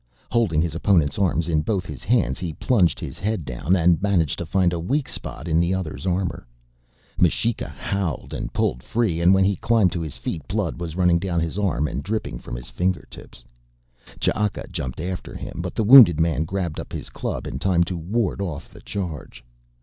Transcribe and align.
Holding 0.31 0.63
his 0.63 0.73
opponent's 0.73 1.19
arms 1.19 1.47
in 1.47 1.61
both 1.61 1.85
his 1.85 2.01
hands 2.03 2.39
he 2.39 2.53
plunged 2.53 2.99
his 2.99 3.19
head 3.19 3.45
down 3.45 3.75
and 3.75 4.01
managed 4.01 4.39
to 4.39 4.47
find 4.47 4.73
a 4.73 4.79
weak 4.79 5.07
spot 5.07 5.47
in 5.47 5.59
the 5.59 5.75
other's 5.75 6.07
armor: 6.07 6.47
M'shika 7.19 7.69
howled 7.69 8.33
and 8.33 8.51
pulled 8.51 8.81
free 8.81 9.21
and 9.21 9.31
when 9.31 9.43
he 9.43 9.55
climbed 9.55 9.91
to 9.91 10.01
his 10.01 10.17
feet 10.17 10.47
blood 10.47 10.79
was 10.79 10.95
running 10.95 11.19
down 11.19 11.39
his 11.39 11.55
arm 11.59 11.87
and 11.87 12.01
dripping 12.01 12.39
from 12.39 12.55
his 12.55 12.67
fingertips. 12.67 13.43
Ch'aka 14.19 14.69
jumped 14.71 14.99
after 14.99 15.35
him 15.35 15.59
but 15.61 15.75
the 15.75 15.83
wounded 15.83 16.19
man 16.19 16.45
grabbed 16.45 16.79
up 16.79 16.91
his 16.91 17.11
club 17.11 17.45
in 17.45 17.59
time 17.59 17.83
to 17.83 17.95
ward 17.95 18.41
off 18.41 18.69
the 18.71 18.81
charge. 18.81 19.43